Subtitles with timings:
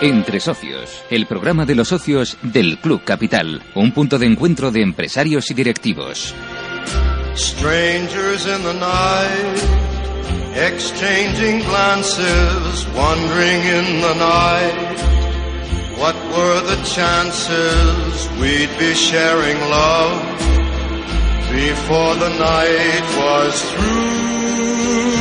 [0.00, 4.82] Entre Socios, el programa de los socios del Club Capital, un punto de encuentro de
[4.82, 6.34] empresarios y directivos.
[7.36, 9.58] Strangers in the night,
[10.56, 14.94] exchanging glances, wandering in the night.
[15.96, 20.20] What were the chances we'd be sharing love
[21.50, 25.13] before the night was through?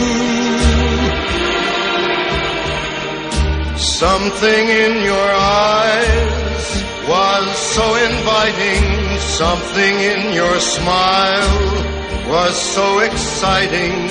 [3.84, 9.20] Something in your eyes was so inviting.
[9.20, 14.10] Something in your smile was so exciting.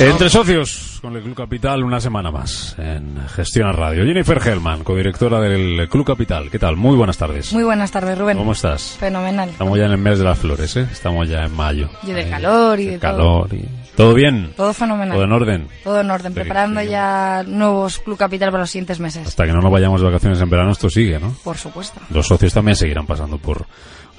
[0.00, 4.06] Entre socios, con el Club Capital, una semana más en Gestión a Radio.
[4.06, 6.48] Jennifer Hellman, codirectora del Club Capital.
[6.50, 6.76] ¿Qué tal?
[6.76, 7.52] Muy buenas tardes.
[7.52, 8.38] Muy buenas tardes, Rubén.
[8.38, 8.96] ¿Cómo estás?
[8.98, 9.50] Fenomenal.
[9.50, 10.88] Estamos ya en el mes de las flores, ¿eh?
[10.90, 11.90] Estamos ya en mayo.
[12.04, 13.68] Y del calor y de de calor y...
[13.94, 14.54] ¿Todo bien?
[14.56, 15.14] Todo fenomenal.
[15.14, 15.68] ¿Todo en orden?
[15.84, 16.86] Todo en orden, Sí, preparando sí.
[16.88, 19.26] ya nuevos Club Capital para los siguientes meses.
[19.28, 21.34] Hasta que no nos vayamos de vacaciones en verano, esto sigue, ¿no?
[21.44, 22.00] Por supuesto.
[22.08, 23.66] Los socios también seguirán pasando por,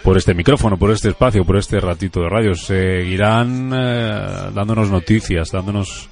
[0.04, 2.54] por este micrófono, por este espacio, por este ratito de radio.
[2.54, 6.10] Seguirán eh, dándonos noticias, dándonos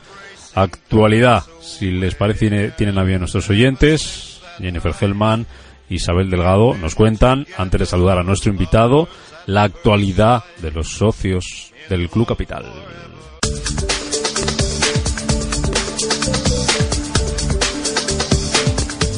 [0.56, 1.44] actualidad.
[1.62, 5.46] Si les parece, tiene- tienen a bien nuestros oyentes, Jennifer Hellman,
[5.90, 9.08] Isabel Delgado, nos cuentan, antes de saludar a nuestro invitado,
[9.46, 12.66] la actualidad de los socios del Club Capital.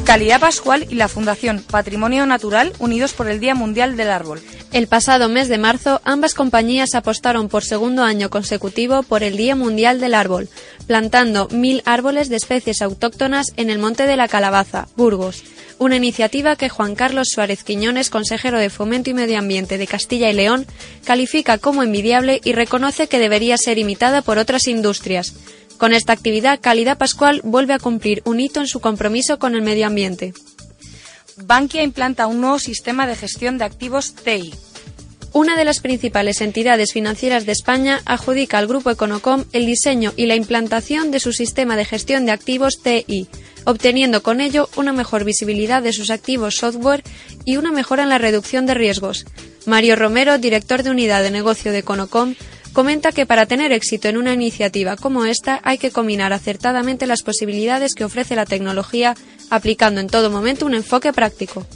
[0.06, 4.40] Calidad Pascual y la Fundación Patrimonio Natural unidos por el Día Mundial del Árbol.
[4.76, 9.56] El pasado mes de marzo, ambas compañías apostaron por segundo año consecutivo por el Día
[9.56, 10.50] Mundial del Árbol,
[10.86, 15.46] plantando mil árboles de especies autóctonas en el Monte de la Calabaza, Burgos.
[15.80, 20.30] Una iniciativa que Juan Carlos Suárez Quiñones, consejero de Fomento y Medio Ambiente de Castilla
[20.30, 20.68] y León,
[21.06, 25.36] califica como envidiable y reconoce que debería ser imitada por otras industrias.
[25.78, 29.62] Con esta actividad, Calidad Pascual vuelve a cumplir un hito en su compromiso con el
[29.62, 30.34] medio ambiente.
[31.38, 34.54] Bankia implanta un nuevo sistema de gestión de activos TI.
[35.36, 40.28] Una de las principales entidades financieras de España adjudica al grupo Econocom el diseño y
[40.28, 43.28] la implantación de su sistema de gestión de activos TI,
[43.66, 47.04] obteniendo con ello una mejor visibilidad de sus activos software
[47.44, 49.26] y una mejora en la reducción de riesgos.
[49.66, 52.36] Mario Romero, director de unidad de negocio de Econocom,
[52.72, 57.24] comenta que para tener éxito en una iniciativa como esta hay que combinar acertadamente las
[57.24, 59.16] posibilidades que ofrece la tecnología,
[59.50, 61.68] aplicando en todo momento un enfoque práctico.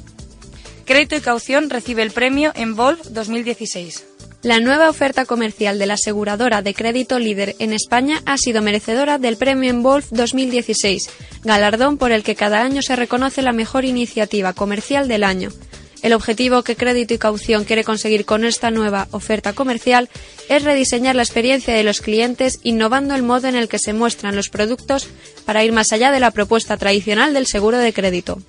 [0.89, 4.05] Crédito y Caución recibe el premio Envolve 2016.
[4.41, 9.19] La nueva oferta comercial de la aseguradora de crédito líder en España ha sido merecedora
[9.19, 11.11] del Premio Envolve 2016,
[11.43, 15.51] galardón por el que cada año se reconoce la mejor iniciativa comercial del año.
[16.01, 20.09] El objetivo que Crédito y Caución quiere conseguir con esta nueva oferta comercial
[20.49, 24.35] es rediseñar la experiencia de los clientes innovando el modo en el que se muestran
[24.35, 25.07] los productos
[25.45, 28.41] para ir más allá de la propuesta tradicional del seguro de crédito.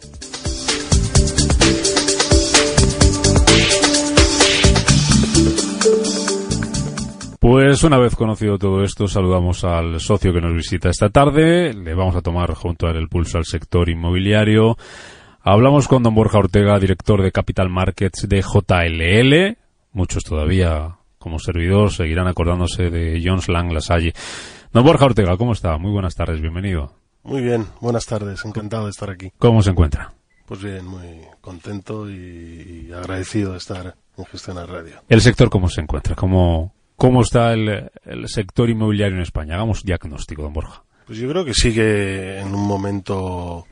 [7.53, 11.75] Pues una vez conocido todo esto, saludamos al socio que nos visita esta tarde.
[11.75, 14.79] Le vamos a tomar junto a él el pulso al sector inmobiliario.
[15.43, 19.59] Hablamos con don Borja Ortega, director de Capital Markets de JLL.
[19.93, 24.13] Muchos todavía, como servidor, seguirán acordándose de Jones Lang Lasalle.
[24.73, 25.77] Don Borja Ortega, ¿cómo está?
[25.77, 26.93] Muy buenas tardes, bienvenido.
[27.25, 29.33] Muy bien, buenas tardes, encantado de estar aquí.
[29.39, 30.13] ¿Cómo se encuentra?
[30.47, 35.03] Pues bien, muy contento y, agradecido de estar en Gestión Radio.
[35.09, 36.15] ¿El sector cómo se encuentra?
[36.15, 39.55] ¿Cómo, cómo está el, el sector inmobiliario en España?
[39.55, 40.83] Hagamos diagnóstico, don Borja.
[41.07, 43.67] Pues yo creo que sigue en un momento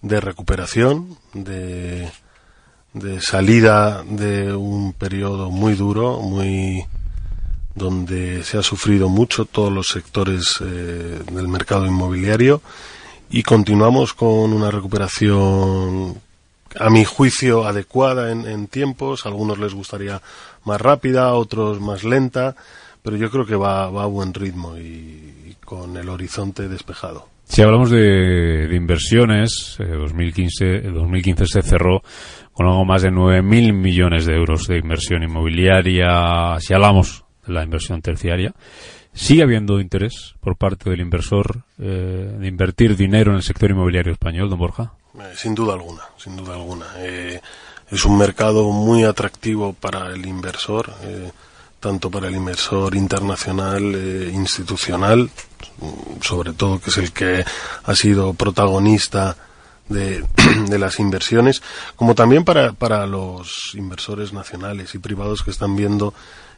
[0.00, 2.08] de recuperación, de,
[2.94, 6.86] de salida de un periodo muy duro, muy
[7.74, 12.62] donde se ha sufrido mucho todos los sectores eh, del mercado inmobiliario
[13.28, 16.14] y continuamos con una recuperación
[16.78, 20.20] a mi juicio adecuada en, en tiempos, a algunos les gustaría
[20.64, 22.54] más rápida, a otros más lenta,
[23.02, 27.28] pero yo creo que va, a buen ritmo y, con el horizonte despejado.
[27.44, 32.02] Si hablamos de, inversiones, eh, 2015, el 2015 se cerró
[32.52, 36.58] con algo más de 9.000 millones de euros de inversión inmobiliaria.
[36.60, 38.54] Si hablamos de la inversión terciaria,
[39.14, 44.12] ¿Sigue habiendo interés por parte del inversor eh, de invertir dinero en el sector inmobiliario
[44.12, 44.94] español, don Borja?
[45.18, 46.86] Eh, sin duda alguna, sin duda alguna.
[46.98, 50.92] es un mercado muy atractivo para el inversor,
[51.78, 53.82] tanto para el inversor internacional,
[54.32, 55.30] institucional,
[56.22, 57.44] sobre todo que es el que
[57.84, 59.36] ha sido protagonista
[59.88, 61.62] de, las inversiones,
[61.96, 66.14] como también para, para los inversores nacionales y privados que están viendo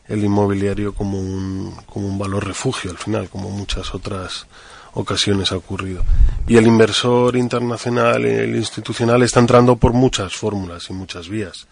[0.06, 4.46] el inmobiliario como un, como un valor refugio al final, como muchas otras
[4.94, 6.04] ocasiones ha ocurrido.
[6.46, 11.66] Y el inversor internacional, el institucional, está entrando por muchas fórmulas y muchas vías.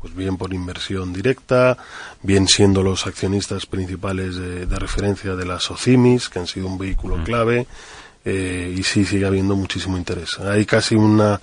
[0.00, 1.76] Pues bien por inversión directa,
[2.22, 7.16] bien siendo los accionistas principales de, referencia de las OCIMIS, que han sido un vehículo
[7.18, 7.24] mm.
[7.24, 7.66] clave,
[8.24, 10.38] eh, y sí sigue habiendo muchísimo interés.
[10.38, 11.40] Hay casi una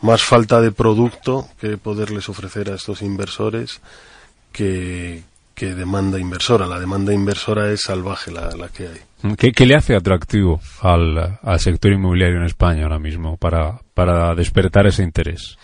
[0.00, 3.80] más falta de producto que poderles ofrecer a estos inversores
[4.50, 5.22] que,
[5.60, 6.66] demanda inversora.
[6.66, 9.36] La demanda inversora es salvaje la, que hay.
[9.36, 15.02] ¿Qué, le hace atractivo al, sector inmobiliario en España ahora mismo para, para despertar ese
[15.02, 15.56] interés?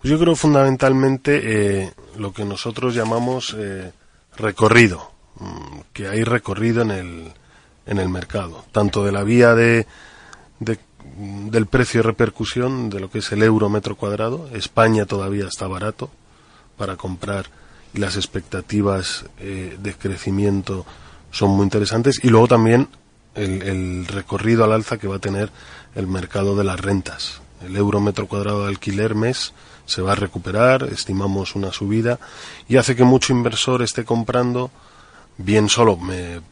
[0.00, 1.40] Pues yo creo fundamentalmente
[1.82, 3.92] eh, lo que nosotros llamamos eh,
[4.36, 7.32] recorrido, mm, que hay recorrido en el,
[7.86, 9.86] en el mercado, tanto de la vía de,
[11.16, 14.48] del precio de repercusión de lo que es el euro metro cuadrado.
[14.52, 16.10] España todavía está barato
[16.76, 17.46] para comprar
[17.94, 20.86] las expectativas eh, de crecimiento
[21.30, 22.20] son muy interesantes.
[22.22, 22.88] Y luego también
[23.34, 25.50] el, recorrido al alza que va a tener
[25.94, 27.40] el mercado de las rentas.
[27.64, 29.52] El euro metro cuadrado de alquiler mes
[29.86, 32.18] se va a recuperar, estimamos una subida
[32.68, 34.70] y hace que mucho inversor esté comprando
[35.38, 35.98] bien solo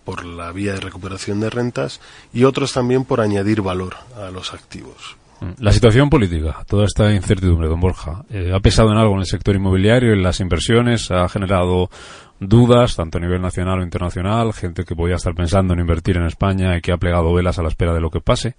[0.04, 2.00] por la vía de recuperación de rentas
[2.32, 5.16] y otros también por añadir valor a los activos.
[5.40, 5.52] Mm.
[5.58, 9.26] La situación política, toda esta incertidumbre, don Borja, eh, ¿ha pesado en algo en el
[9.26, 11.10] sector inmobiliario, en las inversiones?
[11.10, 11.90] ¿Ha generado
[12.38, 14.52] dudas, tanto a nivel nacional o internacional?
[14.52, 17.62] Gente que podía estar pensando en invertir en España y que ha plegado velas a
[17.62, 18.54] la espera de lo que pase.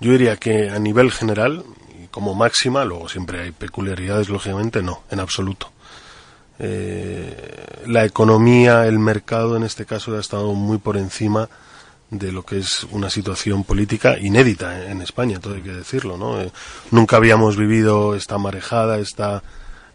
[0.00, 1.64] Yo diría que a nivel general,
[2.10, 5.70] como máxima, luego siempre hay peculiaridades, lógicamente, no, en absoluto.
[6.58, 11.48] Eh, la economía, el mercado en este caso ha estado muy por encima
[12.12, 16.40] de lo que es una situación política inédita en España, todo hay que decirlo, ¿no?
[16.40, 16.52] Eh,
[16.90, 19.42] nunca habíamos vivido esta marejada, esta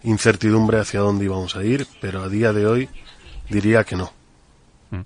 [0.04, 2.90] incertidumbre hacia dónde íbamos a ir, pero a día de hoy
[3.50, 4.12] diría que no.
[4.90, 5.02] Mm.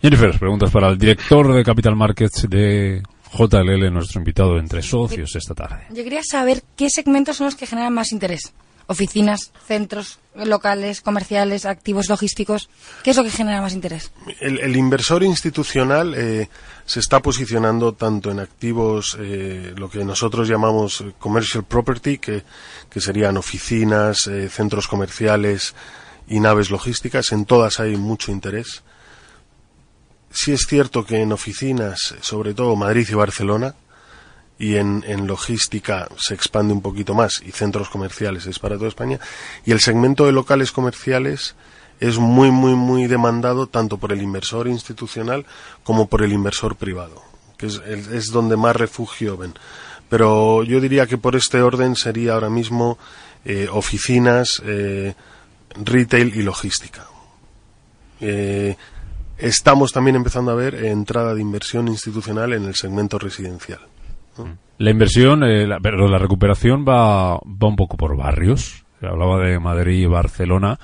[0.00, 3.02] Jennifer, preguntas para el director de Capital Markets de
[3.32, 5.84] JLL, nuestro invitado entre socios esta tarde.
[5.90, 8.54] Yo quería saber qué segmentos son los que generan más interés
[8.86, 12.68] oficinas, centros locales, comerciales, activos logísticos.
[13.02, 14.12] ¿Qué es lo que genera más interés?
[14.40, 16.48] El, inversor institucional eh,
[16.84, 22.42] se está posicionando tanto en activos, eh, lo que nosotros llamamos commercial property, que,
[22.96, 25.74] serían oficinas, eh, centros comerciales
[26.28, 27.32] y naves logísticas.
[27.32, 28.82] En todas hay mucho interés.
[30.30, 33.74] Sí es cierto que en oficinas, sobre todo Madrid y Barcelona,
[34.58, 39.20] y en, logística se expande un poquito más y centros comerciales es para toda España
[39.64, 41.54] y el segmento de locales comerciales
[42.00, 45.44] es muy muy muy demandado tanto por el inversor institucional
[45.84, 47.22] como por el inversor privado
[47.56, 49.54] que es, es donde más refugio ven.
[50.08, 52.98] Pero yo diría que por este orden sería ahora mismo
[53.44, 55.14] eh, oficinas eh,
[55.82, 57.06] retail y logística.
[58.20, 58.76] Eh,
[59.38, 63.80] estamos también empezando a ver entrada de inversión institucional en el segmento residencial
[64.78, 68.84] la inversión, eh, la, pero la recuperación va, va un poco por barrios.
[69.00, 70.78] Hablaba de Madrid y Barcelona.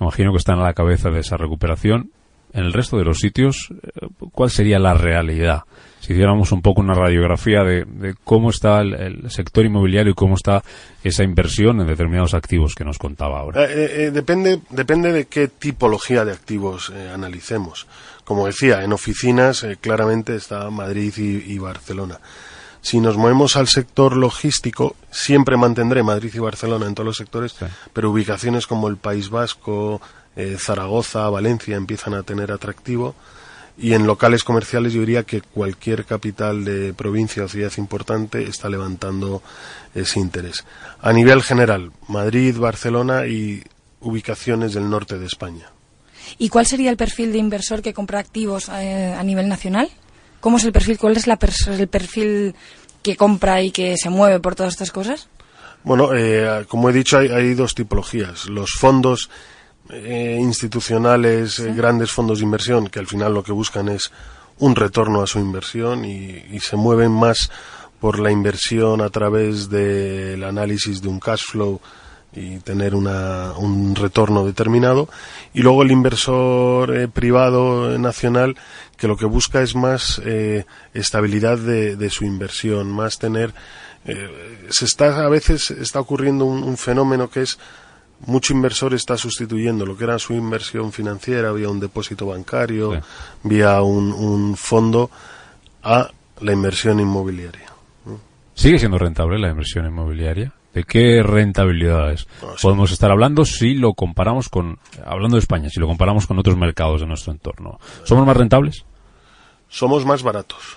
[0.00, 2.10] Imagino que están a la cabeza de esa recuperación.
[2.52, 5.62] En el resto de los sitios, eh, ¿cuál sería la realidad?
[6.00, 10.62] Si hiciéramos un poco una radiografía de, cómo está el, sector inmobiliario y cómo está
[11.02, 13.64] esa inversión en determinados activos que nos contaba ahora.
[13.64, 17.86] Eh, depende, depende de qué tipología de activos analicemos.
[18.24, 22.20] Como decía, en oficinas claramente está Madrid y Barcelona.
[22.86, 27.56] Si nos movemos al sector logístico, siempre mantendré Madrid y Barcelona en todos los sectores,
[27.92, 30.00] pero ubicaciones como el País Vasco,
[30.36, 33.16] eh, Zaragoza, Valencia empiezan a tener atractivo.
[33.76, 38.68] Y en locales comerciales yo diría que cualquier capital de provincia o ciudad importante está
[38.68, 39.42] levantando
[39.92, 40.64] ese interés.
[41.00, 43.64] A nivel general, Madrid, Barcelona y
[44.00, 45.72] ubicaciones del norte de España.
[46.38, 49.90] ¿Y cuál sería el perfil de inversor que compra activos eh, a nivel nacional?
[50.46, 50.96] ¿Cómo es el perfil?
[50.96, 51.26] ¿Cuál es
[51.66, 52.54] el perfil
[53.02, 55.28] que compra y que se mueve por todas estas cosas?
[55.82, 58.46] Bueno, eh, como he dicho, hay, dos tipologías.
[58.46, 59.28] Los fondos
[59.90, 64.12] eh, institucionales, eh, grandes fondos de inversión, que al final lo que buscan es
[64.60, 67.50] un retorno a su inversión y, se mueven más
[67.98, 71.80] por la inversión a través del análisis de un cash flow
[72.34, 75.08] y tener una, un retorno determinado.
[75.54, 78.56] Y luego el inversor eh, privado eh, nacional
[78.96, 80.64] que lo que busca es más eh,
[80.94, 83.52] estabilidad de, de, su inversión, más tener.
[84.70, 87.58] se está a veces está ocurriendo un, fenómeno que es
[88.26, 93.02] mucho inversor está sustituyendo lo que era su inversión financiera vía un depósito bancario,
[93.42, 95.10] vía un, un fondo
[95.82, 97.72] a la inversión inmobiliaria.
[98.54, 100.52] ¿Sigue siendo rentable la inversión inmobiliaria?
[100.76, 102.28] ¿De qué rentabilidades
[102.60, 106.54] podemos estar hablando si lo comparamos con, hablando de España, si lo comparamos con otros
[106.58, 107.80] mercados de nuestro entorno?
[108.04, 108.84] ¿Somos más rentables?
[109.70, 110.76] Somos más baratos.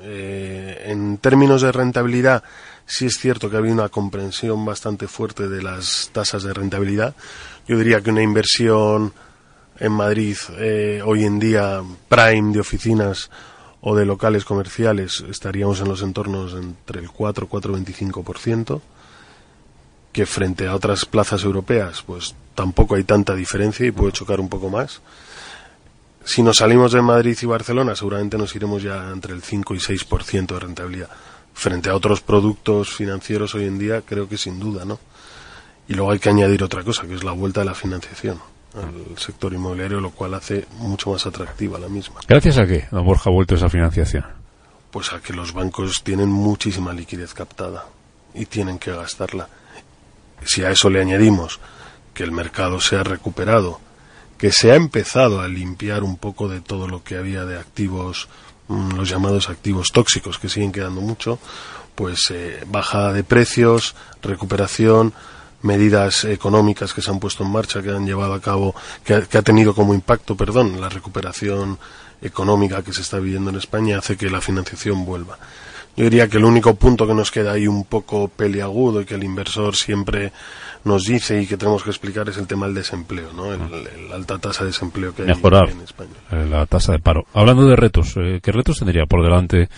[0.00, 2.42] Eh, en términos de rentabilidad,
[2.84, 7.16] sí es cierto que ha habido una comprensión bastante fuerte de las tasas de rentabilidad.
[7.66, 9.14] Yo diría que una inversión
[9.80, 13.30] en Madrid eh, hoy en día prime de oficinas
[13.80, 18.82] o de locales comerciales estaríamos en los entornos entre el 4 4,25%
[20.14, 24.48] que frente a otras plazas europeas pues tampoco hay tanta diferencia y puede chocar un
[24.48, 25.02] poco más.
[26.24, 29.78] Si nos salimos de Madrid y Barcelona seguramente nos iremos ya entre el 5 y
[29.78, 31.10] 6% de rentabilidad.
[31.52, 35.00] Frente a otros productos financieros hoy en día creo que sin duda, ¿no?
[35.88, 38.38] Y luego hay que añadir otra cosa, que es la vuelta de la financiación
[38.74, 42.20] al sector inmobiliario, lo cual hace mucho más atractiva la misma.
[42.26, 44.24] ¿Gracias a qué, don Borja, ha vuelto esa financiación?
[44.92, 47.84] Pues a que los bancos tienen muchísima liquidez captada
[48.32, 49.48] y tienen que gastarla
[50.46, 51.60] si a eso le añadimos
[52.12, 53.80] que el mercado se ha recuperado,
[54.38, 58.28] que se ha empezado a limpiar un poco de todo lo que había de activos,
[58.68, 61.38] mm, los llamados activos tóxicos, que siguen quedando mucho,
[61.94, 65.12] pues eh, bajada de precios, recuperación,
[65.62, 69.42] medidas económicas que se han puesto en marcha, que han llevado a cabo, que ha,
[69.42, 71.78] tenido como impacto, perdón, la recuperación
[72.20, 75.38] económica que se está viviendo en España hace que la financiación vuelva.
[75.96, 79.14] Yo diría que el único punto que nos queda ahí un poco peliagudo y que
[79.14, 80.32] el inversor siempre
[80.84, 83.50] nos dice y que tenemos que explicar es el tema del desempleo, ¿no?
[83.50, 86.10] la alta tasa de desempleo que hay en España.
[86.50, 87.24] La tasa de paro.
[87.32, 89.68] Hablando de retos, eh, ¿qué retos tendría por delante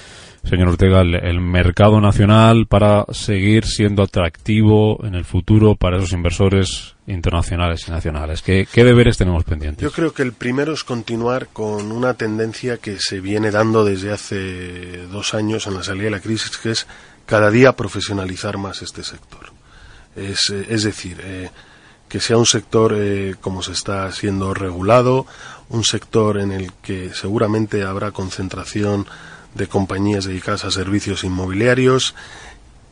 [0.48, 6.94] señor Ortega, el, mercado nacional para seguir siendo atractivo en el futuro para esos inversores
[7.06, 8.42] internacionales y nacionales?
[8.42, 9.82] ¿Qué, deberes tenemos pendientes?
[9.82, 14.12] Yo creo que el primero es continuar con una tendencia que se viene dando desde
[14.12, 16.86] hace dos años en la salida de la crisis, que es
[17.26, 19.50] cada día profesionalizar más este sector.
[20.14, 21.50] Es, eh, decir, eh,
[22.08, 25.26] que sea un sector eh, como se está siendo regulado,
[25.68, 29.06] un sector en el que seguramente habrá concentración
[29.56, 32.14] de compañías dedicadas a servicios inmobiliarios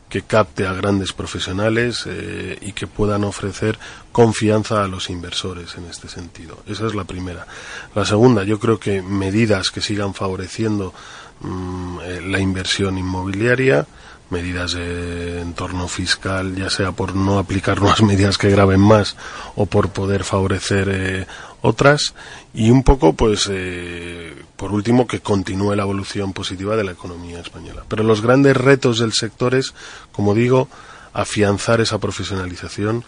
[0.09, 3.79] que capte a grandes profesionales eh, y que puedan ofrecer
[4.13, 6.63] confianza a los inversores en este sentido.
[6.67, 7.47] Esa es la primera.
[7.95, 10.95] La segunda, yo creo que medidas que sigan favoreciendo
[11.41, 13.87] mm, eh, la inversión inmobiliaria,
[14.31, 19.17] medidas de entorno fiscal, ya sea por no aplicar nuevas medidas que graben más
[19.57, 21.27] o por poder favorecer eh,
[21.65, 22.15] otras
[22.53, 27.41] y un poco pues eh, por último que continúe la evolución positiva de la economía
[27.41, 29.73] española pero los grandes retos del sector es
[30.13, 30.69] como digo
[31.15, 33.03] afianzar esa profesionalización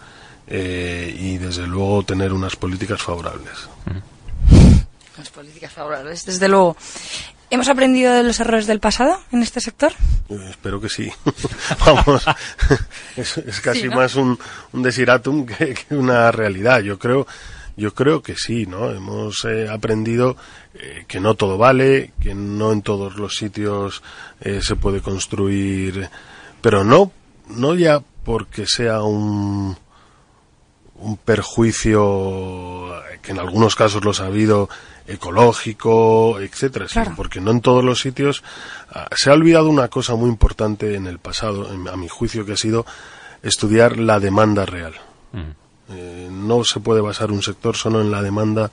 [0.47, 3.69] eh, y desde luego tener unas políticas favorables
[5.17, 6.75] Las políticas favorables desde luego
[7.49, 9.93] ¿Hemos aprendido de los errores del pasado en este sector?
[10.27, 11.09] Eh, espero que sí.
[11.85, 12.25] Vamos,
[13.15, 14.37] es, casi más un,
[14.73, 16.81] un desiratum que, una realidad.
[16.81, 17.25] Yo creo
[17.77, 18.91] yo creo que sí, ¿no?
[18.91, 20.35] Hemos eh, aprendido
[20.73, 24.01] eh, que no todo vale, que no en todos los sitios
[24.41, 26.09] eh, se puede construir,
[26.59, 27.11] pero no,
[27.49, 29.77] no ya porque sea un,
[30.95, 32.91] un perjuicio
[33.21, 34.69] que en algunos casos los ha habido
[35.05, 38.43] ecológico, etcétera, sino porque no en todos los sitios
[38.89, 42.53] ah, se ha olvidado una cosa muy importante en el pasado, a mi juicio, que
[42.53, 42.85] ha sido
[43.43, 44.95] estudiar la demanda real.
[45.31, 45.66] Mm.
[45.89, 48.71] Eh, no se puede basar un sector solo en la demanda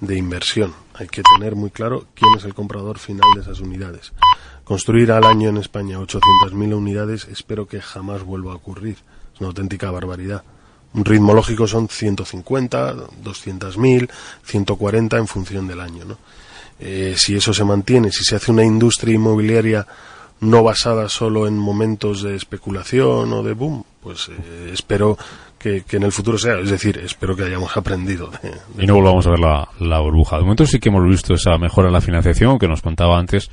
[0.00, 0.74] de inversión.
[0.94, 4.12] Hay que tener muy claro quién es el comprador final de esas unidades.
[4.64, 8.98] Construir al año en España 800.000 unidades espero que jamás vuelva a ocurrir.
[9.34, 10.42] Es una auténtica barbaridad.
[10.94, 14.10] Un ritmo lógico son 150, 200.000,
[14.44, 16.04] 140 en función del año.
[16.80, 19.86] Eh, si eso se mantiene, si se hace una industria inmobiliaria
[20.40, 25.18] no basada solo en momentos de especulación o de boom, pues eh, espero
[25.58, 26.58] que, en el futuro sea.
[26.58, 28.30] Es decir, espero que hayamos aprendido.
[28.78, 30.36] Y no volvamos a ver la, burbuja.
[30.36, 33.50] De momento sí que hemos visto esa mejora en la financiación que nos contaba antes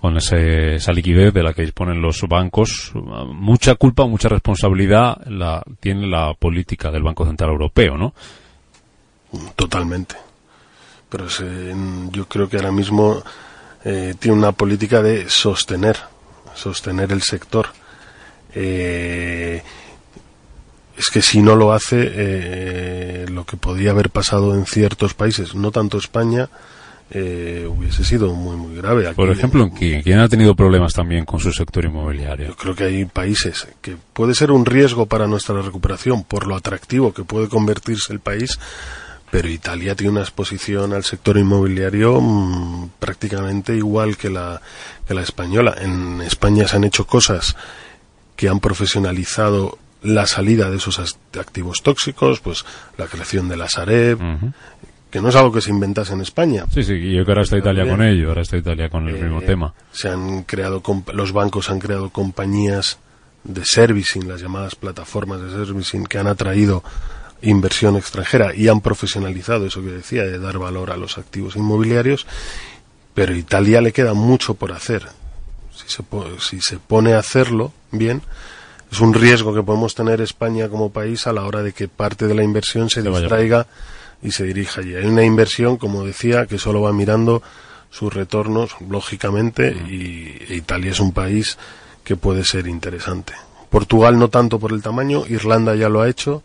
[0.00, 2.92] con esa liquidez de la que disponen los bancos.
[2.94, 8.14] Mucha culpa, mucha responsabilidad la, tiene la política del Banco Central Europeo, ¿no?
[9.54, 10.16] Totalmente.
[11.08, 11.26] Pero
[12.10, 13.22] yo creo que ahora mismo
[13.84, 15.96] eh, tiene una política de sostener,
[16.56, 17.68] sostener el sector.
[18.54, 19.62] Eh,
[20.96, 25.54] es que si no lo hace, eh, lo que podía haber pasado en ciertos países,
[25.54, 26.48] no tanto España,
[27.10, 29.12] eh, hubiese sido muy, muy grave.
[29.14, 32.48] Por ejemplo, ¿quién, ¿quién ha tenido problemas también con su sector inmobiliario?
[32.48, 36.56] Yo creo que hay países que puede ser un riesgo para nuestra recuperación por lo
[36.56, 38.58] atractivo que puede convertirse el país,
[39.30, 44.60] pero Italia tiene una exposición al sector inmobiliario mm, prácticamente igual que la,
[45.06, 45.74] que la española.
[45.80, 47.56] En España se han hecho cosas
[48.36, 52.64] que han profesionalizado la salida de esos activos tóxicos, pues
[52.96, 54.18] la creación de la Sareb,
[55.10, 56.64] que no es algo que se inventase en España.
[56.72, 59.16] Sí, sí, y yo que ahora está Italia con ello, ahora está Italia con el
[59.16, 59.74] Eh, mismo tema.
[59.90, 60.82] Se han creado,
[61.14, 62.98] los bancos han creado compañías
[63.42, 66.84] de servicing, las llamadas plataformas de servicing, que han atraído
[67.42, 72.26] inversión extranjera y han profesionalizado eso que decía, de dar valor a los activos inmobiliarios,
[73.14, 75.06] pero a Italia le queda mucho por hacer.
[75.74, 78.22] Si se, po- si se pone a hacerlo bien,
[78.90, 82.26] es un riesgo que podemos tener España como país a la hora de que parte
[82.26, 83.66] de la inversión se distraiga
[84.22, 84.94] y se dirija allí.
[84.94, 87.42] Hay una inversión, como decía, que solo va mirando
[87.90, 91.58] sus retornos, lógicamente, y e Italia es un país
[92.04, 93.34] que puede ser interesante.
[93.70, 96.42] Portugal no tanto por el tamaño, Irlanda ya lo ha hecho,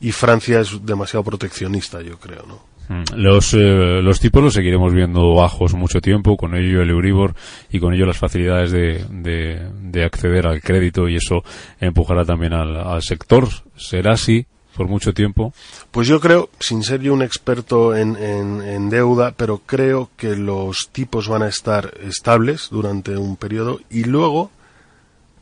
[0.00, 2.70] y Francia es demasiado proteccionista, yo creo, ¿no?
[2.88, 3.04] Mm.
[3.14, 7.34] Los, eh, los tipos los seguiremos viendo bajos mucho tiempo, con ello el Euribor
[7.70, 11.44] y con ello las facilidades de, de, de acceder al crédito y eso
[11.80, 13.46] empujará también al, al sector.
[13.76, 15.52] ¿Será así por mucho tiempo?
[15.92, 20.34] Pues yo creo, sin ser yo un experto en, en- en deuda, pero creo que
[20.34, 24.50] los tipos van a estar estables durante un periodo y luego,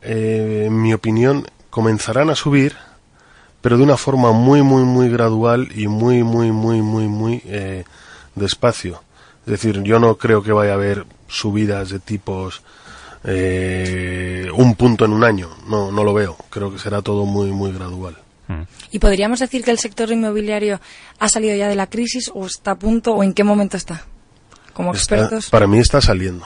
[0.01, 2.75] eh, en mi opinión, comenzarán a subir,
[3.61, 7.83] pero de una forma muy, muy, muy gradual y muy, muy, muy, muy, muy eh,
[8.35, 9.01] despacio.
[9.45, 12.61] Es decir, yo no creo que vaya a haber subidas de tipos
[13.23, 15.49] eh, un punto en un año.
[15.67, 16.37] No, no lo veo.
[16.49, 18.17] Creo que será todo muy, muy gradual.
[18.47, 18.61] Mm.
[18.91, 20.79] ¿Y podríamos decir que el sector inmobiliario
[21.19, 24.03] ha salido ya de la crisis o está a punto o en qué momento está?
[24.73, 26.45] Como Está- expertos, para mí está saliendo.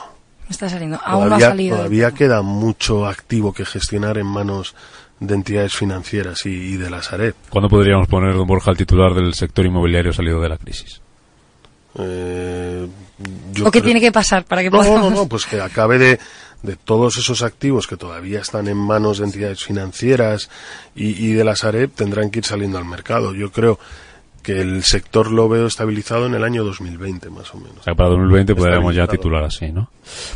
[0.50, 1.00] está saliendo.
[1.04, 1.78] Aún no ha todavía, salido.
[1.78, 4.76] todavía queda mucho activo que gestionar en manos
[5.26, 7.34] de entidades financieras y, y de la Sareb.
[7.50, 11.02] ¿Cuándo podríamos poner, don Borja, el titular del sector inmobiliario salido de la crisis?
[11.96, 12.88] Eh,
[13.54, 15.14] yo ¿O qué creo- tiene que pasar para que No, no, podamos?
[15.14, 16.20] no, pues que acabe de,
[16.64, 20.50] de todos esos activos que todavía están en manos de entidades financieras
[20.96, 23.34] y, y de la Sareb tendrán que ir saliendo al mercado.
[23.36, 23.80] Yo creo
[24.44, 27.78] que el sector lo veo estabilizado en el año 2020 más o menos.
[27.80, 29.90] O sea, para 2020 podríamos ya titular así, ¿no?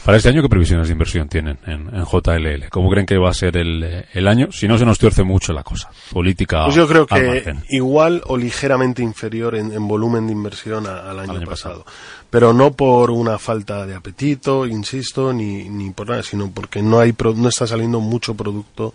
[0.05, 2.69] Para este año, ¿qué previsiones de inversión tienen en, en JLL?
[2.69, 4.47] ¿Cómo creen que va a ser el, el año?
[4.51, 5.89] Si no se nos tuerce mucho la cosa.
[6.11, 7.63] Política Pues yo creo que margen.
[7.69, 11.85] igual o ligeramente inferior en, en volumen de inversión a- al año, año pasado.
[12.29, 16.99] Pero no por una falta de apetito, insisto, ni, ni por nada, sino porque no,
[16.99, 18.93] hay no está saliendo mucho producto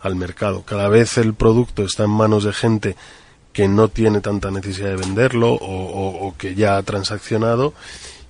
[0.00, 0.62] al mercado.
[0.62, 2.96] Cada vez el producto está en manos de gente
[3.56, 7.72] que no tiene tanta necesidad de venderlo o, o- o que ya ha transaccionado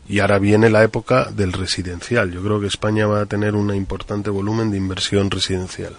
[0.09, 2.31] y ahora viene la época del residencial.
[2.31, 5.95] Yo creo que España va a tener un importante volumen de inversión residencial.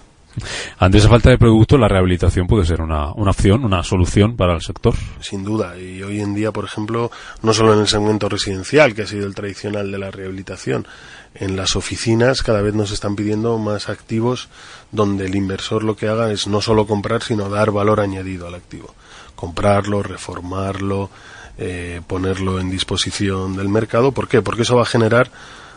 [0.79, 4.53] Ante esa falta de producto, la rehabilitación puede ser una, una opción, una solución para
[4.53, 4.93] el sector.
[5.19, 7.11] Sin duda, y hoy en día, por ejemplo,
[7.41, 10.87] no solo en el segmento residencial, que ha sido el tradicional de la rehabilitación,
[11.35, 14.47] en las oficinas cada vez nos están pidiendo más activos
[14.91, 18.55] donde el inversor lo que haga es no solo comprar, sino dar valor añadido al
[18.55, 18.93] activo.
[19.37, 21.09] Comprarlo, reformarlo,
[21.57, 24.11] eh, ponerlo en disposición del mercado.
[24.11, 24.41] ¿Por qué?
[24.41, 25.31] Porque eso va a generar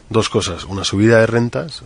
[0.09, 1.85] dos cosas, una subida de rentas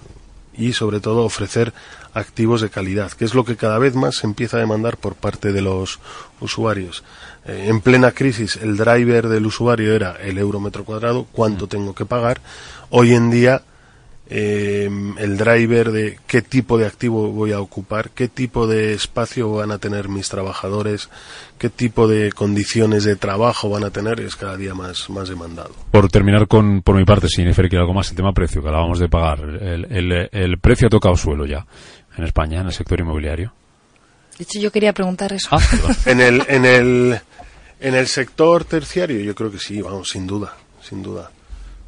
[0.56, 1.74] y sobre todo ofrecer
[2.14, 5.14] activos de calidad, que es lo que cada vez más se empieza a demandar por
[5.14, 5.98] parte de los
[6.40, 7.04] usuarios.
[7.44, 11.94] Eh, en plena crisis el driver del usuario era el euro metro cuadrado, cuánto tengo
[11.94, 12.40] que pagar.
[12.90, 13.62] Hoy en día
[14.30, 19.52] eh, el driver de qué tipo de activo voy a ocupar, qué tipo de espacio
[19.52, 21.10] van a tener mis trabajadores,
[21.58, 25.74] qué tipo de condiciones de trabajo van a tener es cada día más, más demandado.
[25.90, 28.68] Por terminar con, por mi parte, sin Nefer, quiero algo más, el tema precio, que
[28.68, 29.40] hablábamos de pagar.
[29.40, 31.66] El, el, el precio ha tocado suelo ya
[32.16, 33.52] en España, en el sector inmobiliario.
[34.38, 35.48] De hecho, yo quería preguntar eso.
[35.50, 35.60] Ah.
[36.06, 37.20] En el, en el,
[37.80, 41.30] en el sector terciario yo creo que sí, vamos, sin duda, sin duda.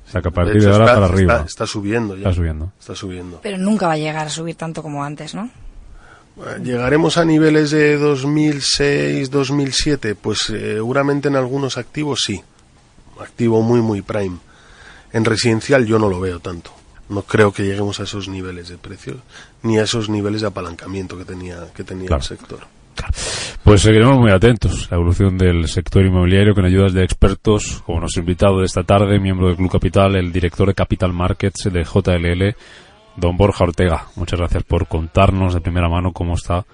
[0.07, 1.45] O sea, que a De partir hecho, de ahora está, para arriba.
[1.47, 2.21] Está, subiendo ya.
[2.29, 2.73] Está subiendo.
[2.79, 3.41] Está subiendo.
[3.43, 5.51] Pero nunca va a llegar a subir tanto como antes, ¿no?
[6.39, 10.15] Eh, ¿Llegaremos a niveles de 2006, 2007?
[10.15, 12.41] Pues eh, seguramente en algunos activos sí.
[13.21, 14.37] Activo muy, muy prime.
[15.13, 16.71] En residencial yo no lo veo tanto.
[17.09, 19.17] No creo que lleguemos a esos niveles de precios
[19.63, 22.23] ni a esos niveles de apalancamiento que tenía, que tenía Claro.
[22.23, 22.61] el sector.
[23.63, 28.21] Pues seguiremos muy atentos la evolución del sector inmobiliario con ayudas de expertos, como nuestro
[28.21, 32.55] invitado de esta tarde, miembro del Club Capital, el director de Capital Markets de JLL,
[33.17, 34.07] don Borja Ortega.
[34.17, 36.65] Muchas gracias por contarnos de primera mano cómo está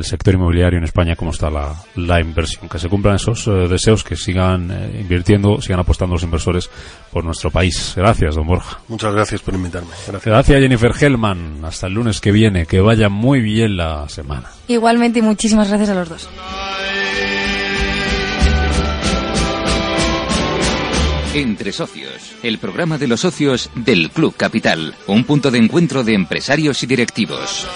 [0.00, 2.68] el sector inmobiliario en España, cómo está la, la inversión.
[2.68, 6.70] Que se cumplan esos eh, deseos, que sigan eh, invirtiendo, sigan apostando los inversores
[7.12, 7.92] por nuestro país.
[7.96, 8.80] Gracias, don Borja.
[8.88, 9.90] Muchas gracias por invitarme.
[10.06, 10.24] Gracias.
[10.24, 11.64] Gracias, Jennifer Hellman.
[11.64, 12.66] Hasta el lunes que viene.
[12.66, 14.50] Que vaya muy bien la semana.
[14.68, 16.28] Igualmente, y muchísimas gracias a los dos.
[21.32, 26.14] Entre Socios, el programa de los socios del Club Capital, un punto de encuentro de
[26.14, 27.68] empresarios y directivos.